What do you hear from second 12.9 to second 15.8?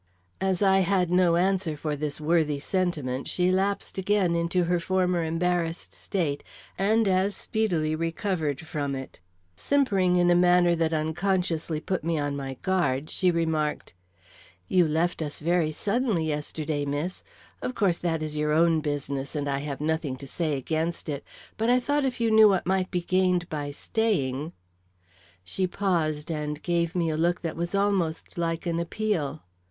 she remarked: "You left us very